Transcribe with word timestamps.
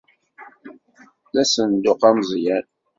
D 1.33 1.35
asenduq 1.41 2.01
ameẓyan. 2.09 2.65